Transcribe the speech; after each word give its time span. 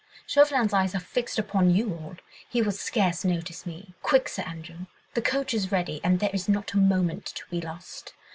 Chauvelin's 0.25 0.73
eyes 0.73 0.95
are 0.95 0.99
fixed 0.99 1.37
upon 1.37 1.69
you 1.69 1.91
all, 1.93 2.15
he 2.49 2.59
will 2.63 2.71
scarce 2.71 3.23
notice 3.23 3.67
me. 3.67 3.93
Quick, 4.01 4.29
Sir 4.29 4.41
Andrew!—the 4.41 5.21
coach 5.21 5.53
is 5.53 5.71
ready, 5.71 6.01
and 6.03 6.19
there 6.19 6.31
is 6.33 6.49
not 6.49 6.73
a 6.73 6.77
moment 6.77 7.27
to 7.27 7.43
be 7.51 7.61
lost. 7.61 8.15